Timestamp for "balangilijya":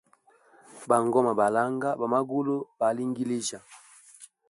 2.79-3.59